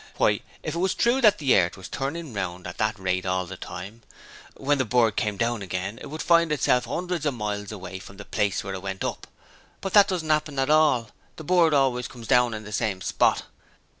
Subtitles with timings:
[0.17, 3.45] Why, if it was true that the earth was turnin' round at that rate all
[3.45, 4.01] the time,
[4.57, 8.25] when the bird came down it would find itself 'undreds of miles away from the
[8.25, 9.33] place where it went up from!
[9.79, 13.43] But that doesn't 'appen at all; the bird always comes down in the same spot.'